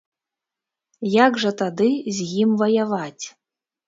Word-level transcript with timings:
Як 1.23 1.33
жа 1.43 1.51
тады 1.59 1.89
з 2.21 2.25
ім 2.45 2.57
ваяваць? 2.63 3.25